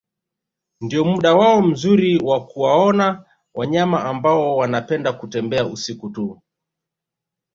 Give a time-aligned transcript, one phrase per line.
[0.81, 6.41] Ndio muda wao mzuri wa kuwaona wanyama ambao wanapenda kutembea usiku tu